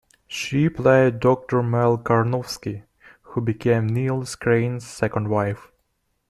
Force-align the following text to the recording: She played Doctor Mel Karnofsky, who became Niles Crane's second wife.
She 0.27 0.67
played 0.67 1.19
Doctor 1.19 1.61
Mel 1.61 1.95
Karnofsky, 1.99 2.81
who 3.21 3.41
became 3.41 3.85
Niles 3.85 4.33
Crane's 4.35 4.83
second 4.83 5.27
wife. 5.27 5.71